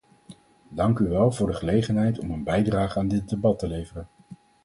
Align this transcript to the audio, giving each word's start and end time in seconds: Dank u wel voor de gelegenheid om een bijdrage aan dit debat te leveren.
Dank 0.69 0.99
u 0.99 1.07
wel 1.09 1.31
voor 1.31 1.47
de 1.47 1.53
gelegenheid 1.53 2.19
om 2.19 2.31
een 2.31 2.43
bijdrage 2.43 2.99
aan 2.99 3.07
dit 3.07 3.29
debat 3.29 3.59
te 3.59 3.67
leveren. 3.67 4.07